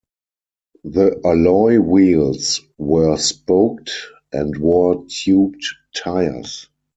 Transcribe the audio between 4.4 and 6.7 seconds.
wore tubed tyres.